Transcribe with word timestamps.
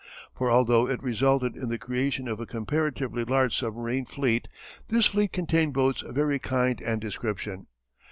For, 0.33 0.49
although 0.49 0.87
it 0.87 1.03
resulted 1.03 1.55
in 1.55 1.69
the 1.69 1.77
creation 1.77 2.27
of 2.27 2.39
a 2.39 2.47
comparatively 2.47 3.23
large 3.23 3.55
submarine 3.55 4.05
fleet, 4.05 4.47
this 4.87 5.05
fleet 5.05 5.31
contained 5.31 5.75
boats 5.75 6.01
of 6.01 6.17
every 6.17 6.39
kind 6.39 6.81
and 6.81 6.99
description. 6.99 7.67